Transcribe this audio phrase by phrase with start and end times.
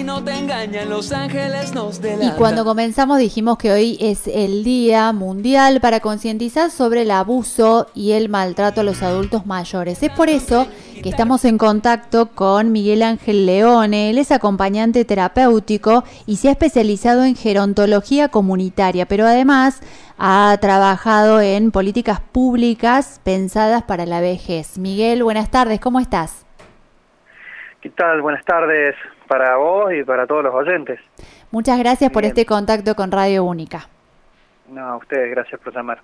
[0.00, 4.64] si no te engañan, los ángeles nos Y cuando comenzamos dijimos que hoy es el
[4.64, 10.02] Día Mundial para concientizar sobre el abuso y el maltrato a los adultos mayores.
[10.02, 10.66] Es por eso
[11.02, 14.08] que estamos en contacto con Miguel Ángel Leone.
[14.08, 19.82] Él es acompañante terapéutico y se ha especializado en gerontología comunitaria, pero además
[20.16, 24.78] ha trabajado en políticas públicas pensadas para la vejez.
[24.78, 26.46] Miguel, buenas tardes, ¿cómo estás?
[27.82, 28.22] ¿Qué tal?
[28.22, 28.94] Buenas tardes
[29.30, 30.98] para vos y para todos los oyentes.
[31.52, 33.88] Muchas gracias por este contacto con Radio Única.
[34.68, 36.00] No, a ustedes, gracias por llamar.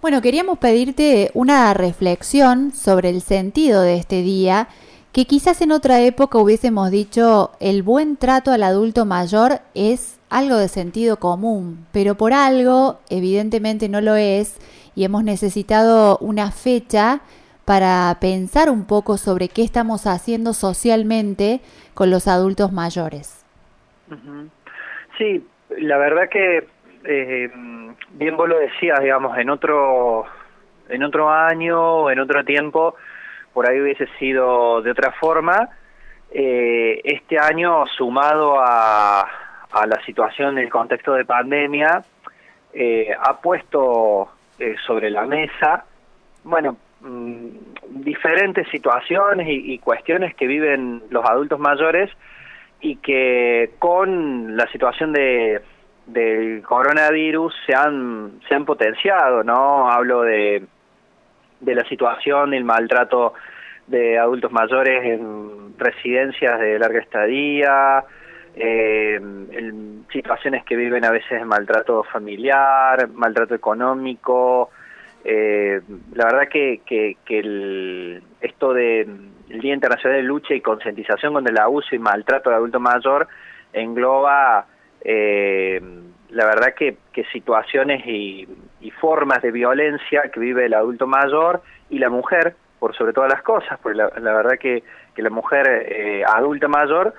[0.00, 4.68] Bueno, queríamos pedirte una reflexión sobre el sentido de este día,
[5.10, 10.56] que quizás en otra época hubiésemos dicho el buen trato al adulto mayor es algo
[10.56, 14.54] de sentido común, pero por algo evidentemente no lo es
[14.94, 17.22] y hemos necesitado una fecha
[17.64, 21.60] para pensar un poco sobre qué estamos haciendo socialmente
[21.94, 23.44] con los adultos mayores.
[25.18, 25.46] Sí,
[25.78, 26.66] la verdad que
[27.04, 27.50] eh,
[28.12, 30.24] bien vos lo decías, digamos, en otro
[30.88, 32.96] en otro año, en otro tiempo,
[33.54, 35.70] por ahí hubiese sido de otra forma.
[36.30, 42.02] Eh, este año, sumado a, a la situación del contexto de pandemia,
[42.74, 44.28] eh, ha puesto
[44.86, 45.84] sobre la mesa,
[46.44, 47.48] bueno, Mm,
[48.04, 52.08] diferentes situaciones y, cuestiones que viven los adultos mayores
[52.80, 55.60] y que con la situación de
[56.06, 60.64] del coronavirus se han se han potenciado no hablo de
[61.60, 63.34] de la situación el maltrato
[63.88, 68.04] de adultos mayores en residencias de larga estadía
[68.54, 69.20] eh,
[70.12, 74.70] situaciones que viven a veces maltrato familiar maltrato económico
[75.24, 75.80] eh,
[76.14, 79.06] la verdad que, que, el, esto de
[79.48, 83.28] Día Internacional de Lucha y Concientización contra el Abuso y Maltrato del Adulto Mayor
[83.72, 84.66] engloba,
[85.02, 85.80] eh,
[86.30, 88.48] la verdad que, que situaciones y,
[89.00, 93.42] formas de violencia que vive el adulto mayor y la mujer, por sobre todas las
[93.42, 97.14] cosas, porque la, verdad que, que la mujer eh, adulta mayor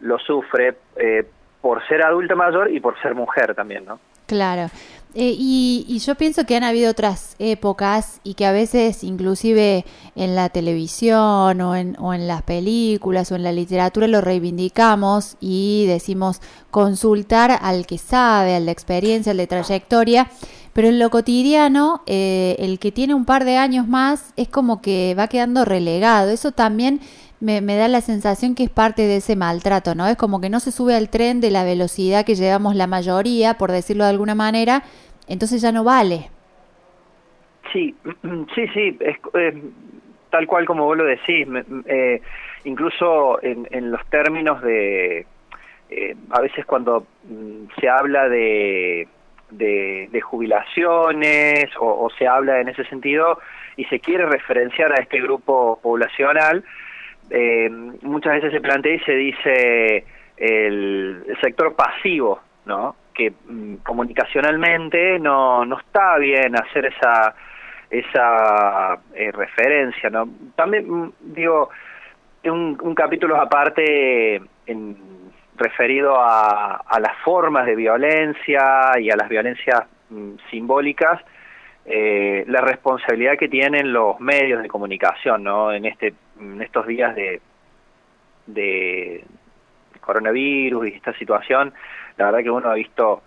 [0.00, 1.26] lo sufre eh,
[1.60, 4.00] por ser adulta mayor y por ser mujer también, ¿no?
[4.26, 4.68] Claro.
[5.14, 10.34] Eh, y, yo pienso que han habido otras épocas y que a veces inclusive en
[10.36, 15.86] la televisión o en, o en las películas o en la literatura lo reivindicamos y
[15.86, 20.30] decimos consultar al que sabe, al de experiencia, al de trayectoria,
[20.72, 24.80] pero en lo cotidiano eh, el que tiene un par de años más es como
[24.80, 26.30] que va quedando relegado.
[26.30, 27.00] Eso también
[27.40, 30.06] me, me, da la sensación que es parte de ese maltrato, ¿no?
[30.06, 33.54] Es como que no se sube al tren de la velocidad que llevamos la mayoría,
[33.54, 34.82] por decirlo de alguna manera,
[35.28, 36.30] entonces ya no vale.
[37.72, 37.94] Sí,
[38.54, 39.16] sí, sí, es,
[40.30, 41.46] tal cual como vos lo decís,
[41.86, 42.20] eh,
[42.64, 45.26] incluso en, los términos de,
[45.90, 49.08] eh, a veces cuando mm, se habla de,
[49.50, 53.38] de, jubilaciones o, se habla en ese sentido
[53.76, 56.64] y se quiere referenciar a este grupo poblacional,
[57.30, 57.68] eh,
[58.02, 60.04] muchas veces se plantea y se dice
[60.36, 62.94] el sector pasivo, ¿no?
[63.18, 67.34] que mm, comunicacionalmente no, no está bien hacer esa
[67.90, 71.70] esa eh, referencia no también mm, digo
[72.44, 74.96] un, un capítulo aparte en,
[75.56, 81.20] referido a, a las formas de violencia y a las violencias mm, simbólicas
[81.84, 87.14] eh, la responsabilidad que tienen los medios de comunicación no en este en estos días
[87.14, 87.40] de
[88.46, 89.24] de
[90.00, 91.74] coronavirus y esta situación
[92.16, 93.22] la verdad que uno ha visto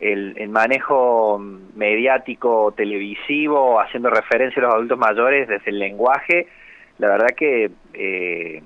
[0.00, 6.46] el, manejo mediático televisivo haciendo referencia a los adultos mayores desde el lenguaje,
[6.98, 8.62] la verdad que, eh,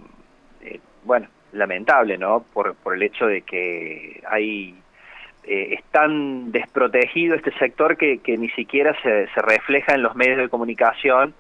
[0.63, 2.45] eh, bueno, lamentable, ¿no?
[2.53, 4.75] Por, por el hecho de que hay
[5.45, 10.15] eh, es tan desprotegido este sector que, que ni siquiera se, se, refleja en los
[10.15, 11.35] medios de comunicación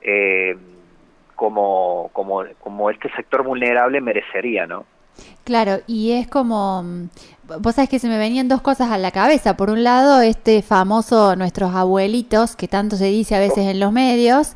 [0.00, 0.56] eh,
[1.34, 4.84] como, como, como este sector vulnerable merecería, ¿no?
[5.44, 7.08] Claro, y es como, mm,
[7.60, 9.56] vos sabés que se me venían dos cosas a la cabeza.
[9.56, 13.92] Por un lado, este famoso, nuestros abuelitos, que tanto se dice a veces en los
[13.92, 14.54] medios,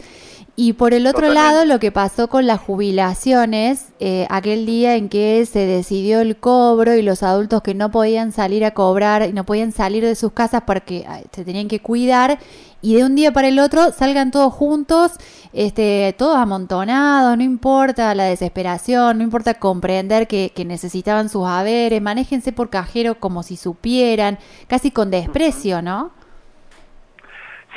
[0.61, 5.09] y por el otro lado, lo que pasó con las jubilaciones, eh, aquel día en
[5.09, 9.33] que se decidió el cobro y los adultos que no podían salir a cobrar y
[9.33, 12.41] no podían salir de sus casas porque se tenían que cuidar
[12.81, 15.19] y de un día para el otro salgan todos juntos,
[15.53, 22.01] este, todos amontonados, no importa la desesperación, no importa comprender que, que necesitaban sus haberes,
[22.01, 24.39] manéjense por cajero como si supieran,
[24.69, 26.13] casi con desprecio, ¿no?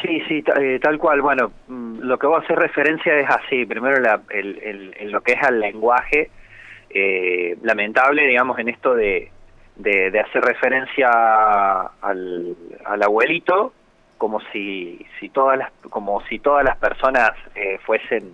[0.02, 1.22] Sí, sí, eh, tal cual.
[1.22, 3.66] Bueno, mm, lo que vos haces referencia es así.
[3.66, 6.32] Primero, la, el, el, lo que es al lenguaje,
[6.90, 9.32] eh, lamentable, digamos, en esto de,
[9.76, 11.10] de, hacer referencia
[12.02, 12.56] al,
[12.86, 13.74] al, abuelito
[14.22, 18.32] como si, si todas las como si todas las personas eh, fuesen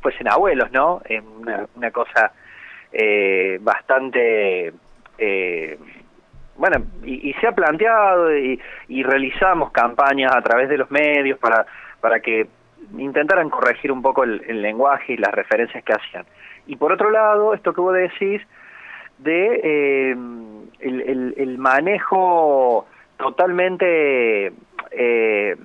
[0.00, 1.00] fuesen abuelos, ¿no?
[1.04, 2.30] Es una, una cosa
[2.92, 4.72] eh, bastante
[5.18, 5.76] eh,
[6.54, 11.66] bueno, y, se ha planteado y, y, realizamos campañas a través de los medios para,
[12.00, 12.46] para que
[12.96, 16.26] intentaran corregir un poco el, lenguaje y las referencias que hacían.
[16.68, 18.40] Y por otro lado, esto que vos decís
[19.18, 20.16] de eh,
[20.78, 22.86] el, el, manejo
[23.16, 24.52] totalmente
[24.90, 25.56] eh,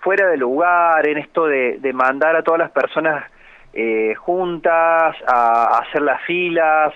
[0.00, 3.24] fuera de lugar, en esto de, mandar a todas las personas
[3.72, 6.92] eh, juntas a, hacer las filas,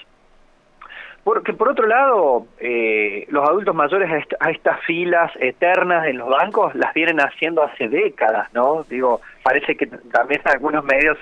[1.25, 6.75] porque por otro lado, eh, los adultos mayores a, estas filas eternas en los bancos
[6.75, 8.85] las vienen haciendo hace décadas, ¿no?
[8.89, 11.19] Digo, parece que también algunos medios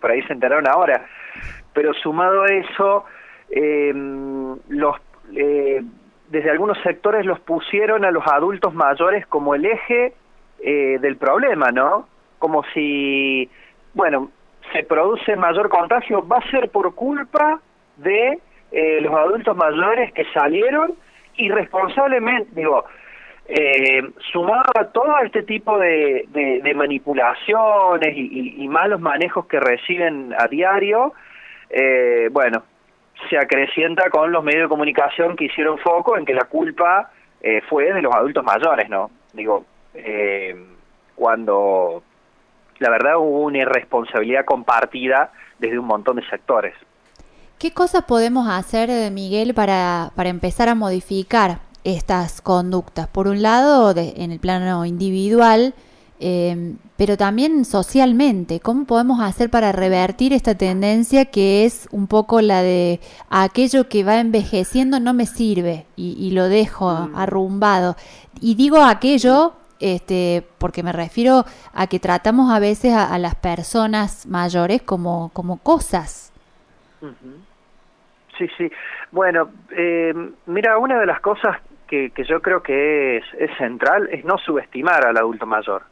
[0.00, 1.06] por ahí se enteraron ahora,
[1.72, 3.04] pero sumado a eso,
[4.68, 4.96] los
[6.32, 10.14] desde algunos sectores los pusieron a los adultos mayores como el eje
[10.60, 12.08] eh, del problema, ¿no?
[12.38, 13.50] Como si,
[13.92, 14.30] bueno,
[14.72, 17.60] se produce mayor contagio, va a ser por culpa
[17.98, 18.38] de
[18.70, 20.94] eh, los adultos mayores que salieron
[21.36, 22.86] irresponsablemente, digo,
[23.46, 24.00] eh,
[24.32, 26.26] sumado a todo este tipo de,
[26.74, 31.12] manipulaciones y, malos manejos que reciben a diario,
[31.68, 32.62] eh, bueno,
[33.28, 37.10] se acrecienta con los medios de comunicación que hicieron foco en que la culpa
[37.40, 39.10] eh, fue de los adultos mayores, ¿no?
[39.32, 39.64] Digo,
[39.94, 40.54] eh,
[41.14, 42.02] cuando
[42.78, 46.74] la verdad hubo una irresponsabilidad compartida desde un montón de sectores.
[47.58, 53.06] ¿Qué cosas podemos hacer, eh, Miguel, para, para empezar a modificar estas conductas?
[53.06, 55.74] Por un lado, en el plano individual,
[56.22, 58.60] em, pero también socialmente.
[58.60, 64.04] ¿Cómo podemos hacer para revertir esta tendencia que es un poco la de aquello que
[64.04, 67.16] va envejeciendo no me sirve y, lo dejo mm.
[67.16, 67.96] arrumbado?
[68.40, 74.24] Y digo aquello este, porque me refiero a que tratamos a veces a, las personas
[74.26, 76.32] mayores como, como cosas.
[78.38, 78.70] Sí, sí.
[79.10, 80.14] Bueno, eh,
[80.46, 81.58] mira, una de las cosas
[81.88, 85.82] que, que yo creo que es, es, central es no subestimar al adulto mayor.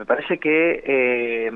[0.00, 1.50] Me parece que eh,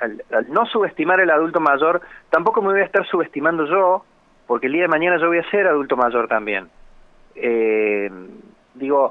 [0.00, 2.00] al, no subestimar al adulto mayor,
[2.30, 4.04] tampoco me voy a estar subestimando yo,
[4.46, 6.68] porque el día de mañana yo voy a ser adulto mayor también.
[7.34, 8.08] Eh,
[8.74, 9.10] digo,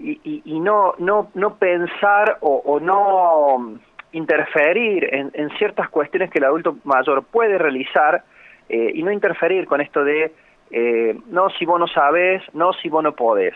[0.00, 3.78] y, y, y, no, no, no pensar o, o no
[4.10, 8.24] interferir en, en ciertas cuestiones que el adulto mayor puede realizar,
[8.68, 10.34] eh, y no interferir con esto de
[10.72, 13.54] eh, no si vos no sabes, no si vos no podés.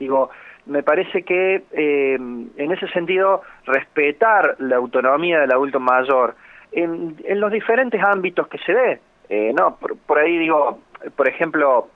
[0.00, 0.30] Digo,
[0.66, 6.34] me parece que eh, en ese sentido respetar la autonomía del adulto mayor
[6.70, 9.00] en, en los diferentes ámbitos que se ve,
[9.54, 9.76] no
[10.06, 10.80] por, ahí digo,
[11.16, 11.88] por ejemplo,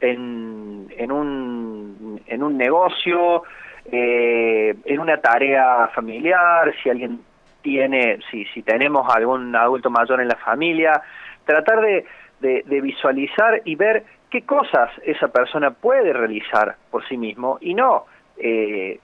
[0.00, 3.42] en, en un en un negocio,
[3.84, 7.20] en una tarea familiar, si alguien
[7.62, 11.02] tiene, si si tenemos algún adulto mayor en la familia,
[11.44, 12.04] tratar de,
[12.40, 18.06] de, visualizar y ver qué cosas esa persona puede realizar por sí mismo y no
[18.36, 19.00] eh,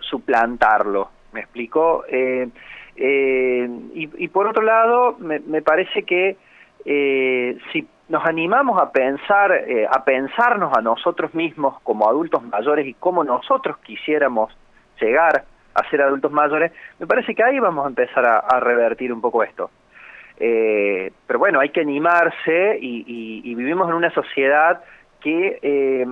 [0.00, 1.10] suplantarlo.
[1.32, 2.04] ¿Me explico?
[2.08, 2.48] Eh,
[2.96, 6.36] eh, y, por otro lado, me, me parece que
[6.84, 12.86] eh, si nos animamos a pensar, eh, a pensarnos a nosotros mismos como adultos mayores
[12.86, 14.56] y cómo nosotros quisiéramos
[15.00, 15.44] llegar
[15.74, 19.44] a ser adultos mayores, me parece que ahí vamos a empezar a revertir un poco
[19.44, 19.70] esto.
[20.40, 24.80] Eh, pero bueno, hay que animarse y, vivimos en una sociedad
[25.20, 26.06] que eh,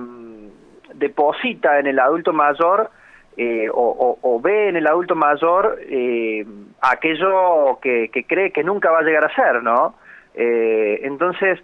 [0.95, 2.91] deposita en el adulto mayor
[3.37, 6.45] eh, o, ve en el adulto mayor eh,
[6.81, 9.95] aquello que, cree que nunca va a llegar a ser, ¿no?
[10.39, 11.59] entonces,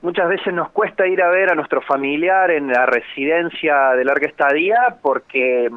[0.00, 4.28] muchas veces nos cuesta ir a ver a nuestro familiar en la residencia de larga
[4.28, 5.68] estadía porque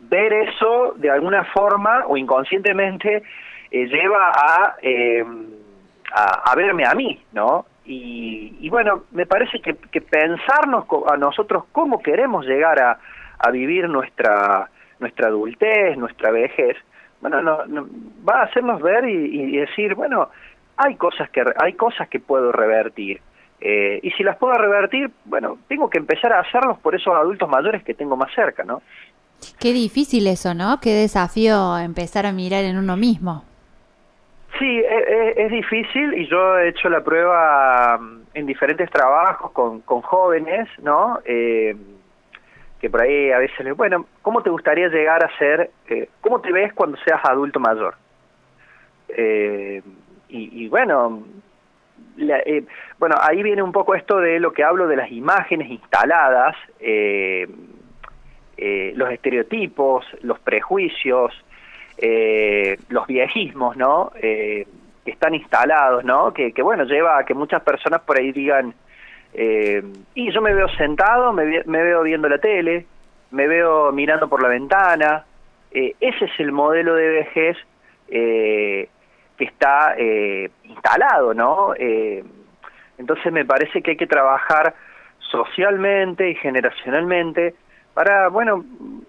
[0.00, 3.22] ver eso de alguna forma o inconscientemente
[3.70, 5.24] eh, lleva a, eh,
[6.12, 7.66] a, verme a mí, ¿no?
[7.84, 12.98] Y, bueno, me parece que, que, pensarnos a nosotros cómo queremos llegar a,
[13.38, 14.68] a vivir nuestra
[14.98, 16.76] nuestra adultez, nuestra vejez,
[17.20, 17.86] bueno, no,
[18.28, 20.28] va a hacernos ver y, decir, bueno,
[20.76, 23.20] hay cosas que hay cosas que puedo revertir.
[23.60, 27.48] Eh, y si las puedo revertir, bueno, tengo que empezar a hacerlos por esos adultos
[27.48, 28.82] mayores que tengo más cerca, ¿no?
[29.58, 30.78] Qué difícil eso, ¿no?
[30.80, 33.44] Qué desafío empezar a mirar en uno mismo.
[34.96, 39.50] Sí, e, e, es, difícil y yo he hecho la prueba mm, en diferentes trabajos
[39.52, 41.20] con, con jóvenes, ¿no?
[41.24, 41.76] Eh,
[42.80, 46.40] que por ahí a veces les, bueno, ¿cómo te gustaría llegar a ser, eh, cómo
[46.40, 47.94] te ves cuando seas adulto mayor?
[49.08, 49.82] Eh,
[50.28, 51.22] y, y, bueno,
[52.18, 52.64] eh,
[52.98, 57.46] bueno, ahí viene un poco esto de lo que hablo de las imágenes instaladas, eh,
[58.56, 61.32] eh, los estereotipos, los prejuicios,
[62.88, 64.12] los viejismos, ¿no?
[65.06, 66.34] Que están instalados, ¿no?
[66.34, 68.74] Que, bueno, lleva a que muchas personas por ahí digan,
[69.32, 72.84] y yo me veo sentado, me, me, veo viendo la tele,
[73.30, 75.24] me veo mirando por la ventana,
[75.70, 77.56] ese es el modelo de vejez
[78.08, 78.88] que
[79.38, 79.94] está
[80.64, 81.72] instalado, ¿no?
[82.98, 84.74] Entonces me parece que hay que trabajar
[85.18, 87.54] socialmente y generacionalmente
[87.96, 88.62] para, bueno,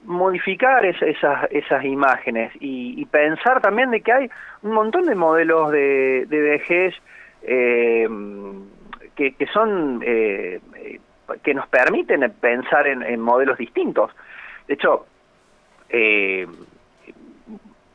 [0.05, 4.29] modificar esas, esas imágenes y, pensar también de que hay
[4.61, 6.95] un montón de modelos de, vejez
[7.41, 8.07] eh,
[9.13, 10.61] que, que, son, eh,
[11.43, 14.09] que nos permiten pensar en, modelos distintos.
[14.69, 15.05] De hecho,
[15.89, 16.47] eh,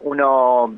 [0.00, 0.74] uno,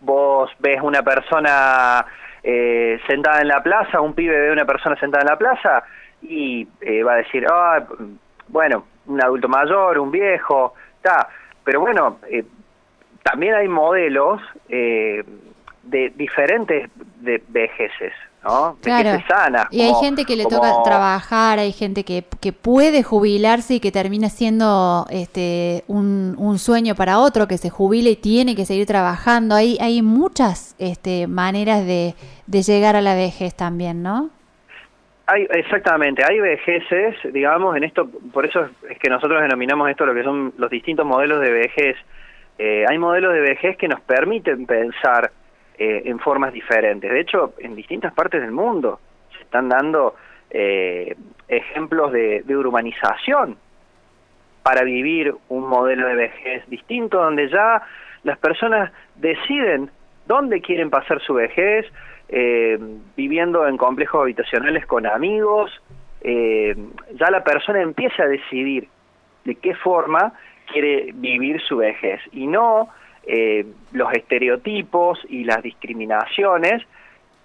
[0.00, 2.06] vos ves una persona
[2.42, 5.84] eh, sentada en la plaza, un pibe ve una persona sentada en la plaza
[6.22, 7.84] y eh, va a decir, ah,
[8.48, 11.28] bueno, un adulto mayor, un viejo, está.
[11.64, 12.44] Pero bueno, eh,
[13.22, 15.24] también hay modelos de
[16.16, 16.90] diferentes
[17.20, 18.12] de vejeces.
[18.44, 18.76] ¿no?
[18.80, 19.18] Claro.
[19.70, 23.92] y hay gente que le toca trabajar, hay gente que, que puede jubilarse y que
[23.92, 28.86] termina siendo este, un, un, sueño para otro, que se jubile y tiene que seguir
[28.86, 29.54] trabajando.
[29.54, 32.14] Hay, hay muchas este, maneras de,
[32.46, 34.30] de llegar a la vejez también, ¿no?
[35.32, 40.12] Hay, exactamente, hay vejeces, digamos, en esto, por eso es que nosotros denominamos esto lo
[40.12, 41.96] que son los distintos modelos de vejez.
[42.58, 45.30] Eh, hay modelos de vejez que nos permiten pensar
[45.78, 47.08] eh, en formas diferentes.
[47.08, 48.98] De hecho, en distintas partes del mundo
[49.36, 50.16] se están dando
[50.50, 51.14] eh,
[51.46, 53.56] ejemplos de, urbanización
[54.64, 57.82] para vivir un modelo de vejez distinto, donde ya
[58.24, 59.92] las personas deciden
[60.30, 61.86] dónde quieren pasar su vejez,
[62.28, 62.78] eh,
[63.16, 65.70] viviendo en complejos habitacionales con amigos,
[66.22, 68.88] ya la persona empieza a decidir
[69.44, 70.34] de qué forma
[70.70, 72.90] quiere vivir su vejez y no
[73.26, 76.82] eh, los estereotipos y las discriminaciones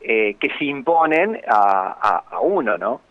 [0.01, 3.01] eh, que se imponen a, uno, ¿no?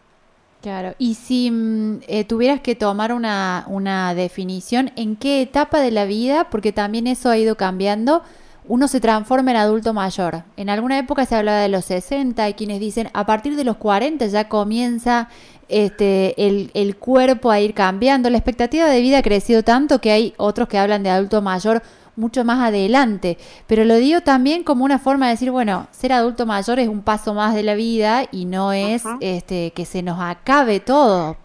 [0.63, 5.91] Claro, y si mm, eh, tuvieras que tomar una, una definición, ¿en qué etapa de
[5.91, 8.23] la vida, porque también eso ha ido cambiando,
[8.69, 10.45] uno se transforma en adulto mayor?
[10.57, 13.77] En alguna época se hablaba de los 60, hay quienes dicen a partir de los
[13.77, 15.29] 40 ya comienza
[15.69, 20.13] este, el, el cuerpo a ir cambiando, la expectativa de vida ha crecido tanto que
[20.13, 21.83] hay otros que hablan de adulto mayor
[22.17, 23.39] mucho más adelante.
[23.67, 27.03] Pero lo digo también como una forma de decir, bueno, ser adulto mayor es un
[27.03, 31.37] paso más de la vida y no es este que se nos acabe todo.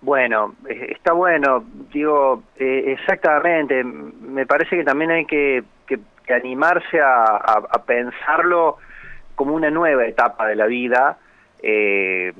[0.00, 5.98] Bueno, eh, está bueno, digo, eh, exactamente, me parece que también hay que, que,
[6.32, 8.76] animarse a, pensarlo
[9.34, 11.16] como una nueva etapa de la vida
[11.62, 12.34] eh,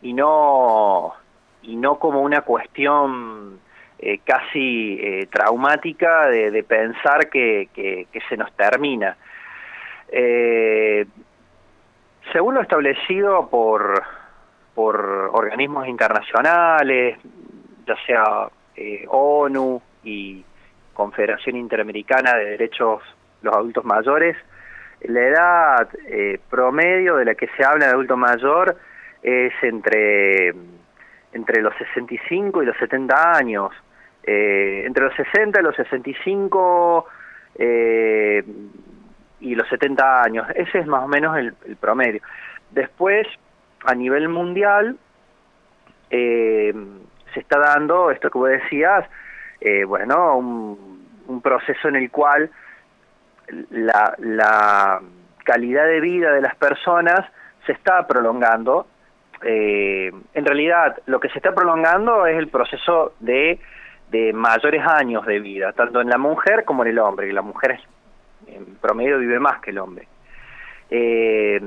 [0.00, 1.12] y no
[1.62, 3.58] y no como una cuestión
[3.98, 9.16] eh, casi traumática de, pensar que, se nos termina.
[12.32, 14.04] Según lo establecido por,
[14.74, 14.96] por
[15.32, 17.18] organismos internacionales,
[17.86, 18.48] ya sea
[19.08, 20.44] ONU y
[20.94, 23.02] Confederación Interamericana de Derechos
[23.40, 24.36] de los Adultos Mayores,
[25.02, 25.88] la edad
[26.48, 28.76] promedio de la que se habla de adulto mayor
[29.22, 30.54] es entre,
[31.32, 33.72] entre los 65 y los 70 años.
[34.24, 37.06] Eh, entre los 60 y los 65
[37.56, 38.44] eh,
[39.40, 40.46] y los 70 años.
[40.54, 42.20] Ese es más o menos el, promedio.
[42.70, 43.26] Después,
[43.84, 44.96] a nivel mundial,
[46.10, 46.72] eh,
[47.34, 49.08] se está dando esto que vos decías,
[49.86, 52.50] bueno, un, proceso en el cual
[53.70, 55.00] la,
[55.44, 57.20] calidad de vida de las personas
[57.66, 58.86] se está prolongando.
[59.40, 63.58] en realidad, lo que se está prolongando es el proceso de
[64.12, 67.40] de mayores años de vida, tanto en la mujer como en el hombre, que la
[67.40, 67.80] mujer
[68.46, 70.06] en promedio vive más que el hombre.
[70.90, 71.58] Eh,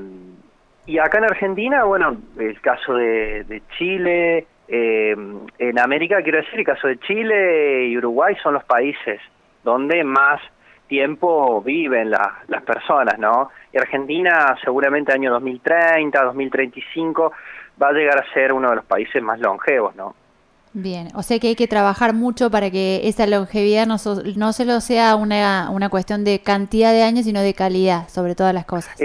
[0.85, 5.15] y acá en Argentina, bueno, el caso de, Chile, eh,
[5.59, 9.19] en América quiero decir, el caso de Chile y Uruguay son los países
[9.63, 10.41] donde más
[10.87, 13.49] tiempo viven las personas, ¿no?
[13.73, 17.31] Y Argentina seguramente año 2030, 2035
[17.81, 20.15] va a llegar a ser uno de los países más longevos, ¿no?
[20.73, 23.95] Bien, o sea que hay que trabajar mucho para que esa longevidad no,
[24.35, 28.53] no solo sea una, una cuestión de cantidad de años, sino de calidad, sobre todas
[28.53, 28.99] las cosas.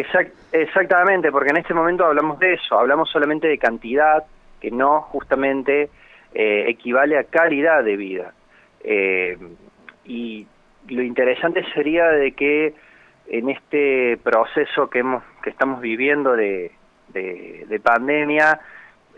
[0.52, 4.24] Exactamente, porque en este momento hablamos de eso, hablamos solamente de cantidad,
[4.60, 5.90] que no justamente
[6.34, 8.32] eh, equivale a calidad de vida.
[8.82, 9.38] Eh,
[10.04, 10.46] y
[10.88, 12.74] lo interesante sería de que
[13.28, 16.72] en este proceso que hemos que estamos viviendo de,
[17.08, 18.60] de, pandemia,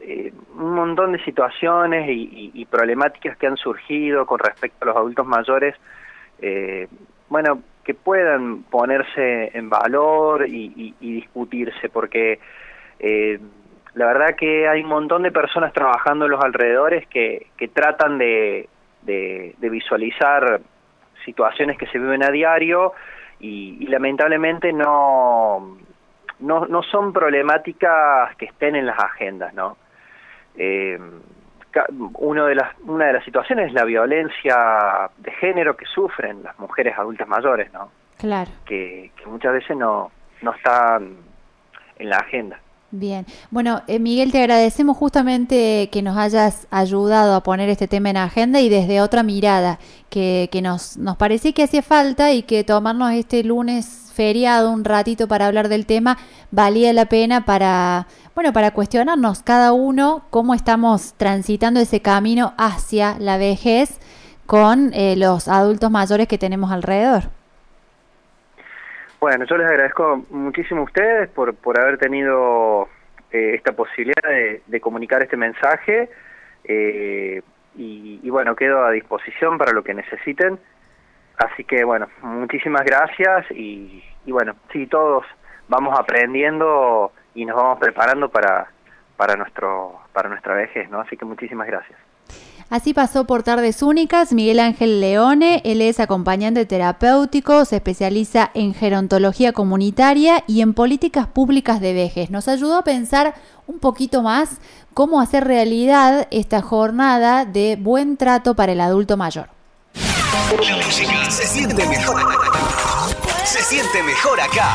[0.00, 5.26] eh, un montón de situaciones y, problemáticas que han surgido con respecto a los adultos
[5.26, 5.74] mayores,
[6.40, 6.88] eh,
[7.28, 12.38] bueno, que puedan ponerse en valor y, discutirse, porque
[12.98, 13.38] eh,
[13.94, 18.18] la verdad que hay un montón de personas trabajando en los alrededores que, que tratan
[18.18, 18.68] de,
[19.02, 20.60] de, visualizar
[21.24, 22.92] situaciones que se viven a diario
[23.40, 25.78] y, lamentablemente no,
[26.40, 29.76] no, no, son problemáticas que estén en las agendas, ¿no?
[30.56, 30.98] Eh,
[32.14, 36.58] uno de las, una de las situaciones es la violencia de género que sufren las
[36.58, 37.90] mujeres adultas mayores, ¿no?
[38.18, 38.50] Claro.
[38.64, 40.10] Que, que muchas veces no,
[40.42, 41.16] no están
[41.98, 42.58] en la agenda.
[42.94, 48.10] Bien, bueno, eh, Miguel, te agradecemos justamente que nos hayas ayudado a poner este tema
[48.10, 49.78] en agenda y desde otra mirada,
[50.10, 54.84] que, que nos, nos parecía que hacía falta y que tomarnos este lunes feriado un
[54.84, 56.18] ratito para hablar del tema
[56.50, 63.18] valía la pena para, bueno, para cuestionarnos cada uno cómo estamos transitando ese camino hacia
[63.18, 63.98] la vejez
[64.46, 67.22] con eh, los adultos mayores que tenemos alrededor.
[69.20, 72.88] Bueno, yo les agradezco muchísimo a ustedes por, por haber tenido
[73.30, 74.22] eh, esta posibilidad
[74.66, 76.10] de, comunicar este mensaje
[76.64, 77.40] eh,
[77.74, 80.58] y, bueno, quedo a disposición para lo que necesiten.
[81.42, 85.24] Así que bueno, muchísimas gracias y, bueno, sí, todos
[85.68, 88.68] vamos aprendiendo y nos vamos preparando para,
[89.16, 91.00] para, nuestro, para nuestra vejez, ¿no?
[91.00, 91.98] Así que muchísimas gracias.
[92.70, 98.72] Así pasó por Tardes Únicas Miguel Ángel Leone, él es acompañante terapéutico, se especializa en
[98.72, 102.30] gerontología comunitaria y en políticas públicas de vejez.
[102.30, 103.34] Nos ayudó a pensar
[103.66, 104.60] un poquito más
[104.94, 109.61] cómo hacer realidad esta jornada de buen trato para el adulto mayor.
[111.30, 112.20] Se siente mejor.
[113.44, 114.74] Se siente mejor acá.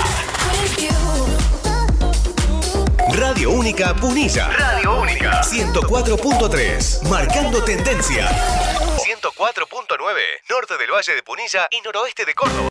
[3.09, 4.49] Radio Única Punilla.
[4.49, 5.41] Radio Única.
[5.41, 7.03] 104.3.
[7.09, 8.27] Marcando tendencia.
[8.97, 10.19] 104.9.
[10.49, 12.63] Norte del Valle de Punilla y noroeste de Córdoba.